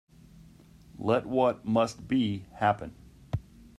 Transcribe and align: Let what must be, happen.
Let 0.97 1.27
what 1.27 1.63
must 1.63 2.07
be, 2.07 2.47
happen. 2.55 2.95